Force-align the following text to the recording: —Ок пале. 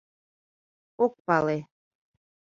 —Ок 1.03 1.13
пале. 1.25 1.57